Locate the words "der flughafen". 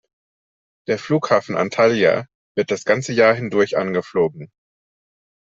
0.87-1.55